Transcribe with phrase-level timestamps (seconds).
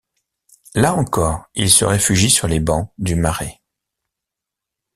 [0.73, 3.61] Là encore, il se réfugie sur les bancs du Marais.